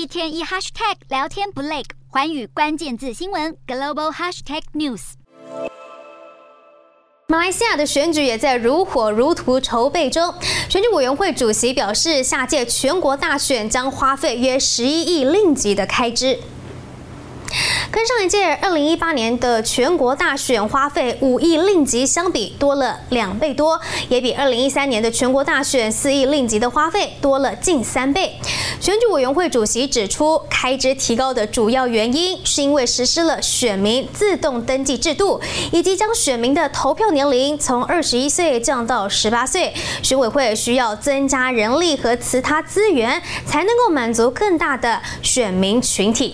[0.00, 5.12] 一天一 hashtag 聊天不累，环宇关键字新闻 global hashtag news。
[7.26, 10.32] 马来西亚的选举也在如火如荼筹备中。
[10.70, 16.38] 选举委员会主席表示，下届全国大选将花费约十一亿令吉的开支。
[17.92, 28.36] 跟上一届二零一八年的全国大选花费五亿令吉相比，多了两倍多，也比二零一三年的全国大选四亿令吉的花费多了近三倍。
[28.78, 35.40] 选举委员会主席指出，开支提高的主要原因是因为实施了选民自动登记制度，
[35.72, 39.74] 以及将选民的投票年龄从二十一岁降到十八岁。
[40.02, 46.28] 选委会需要增加人力和其他资源，才能够满足更大的选民群体。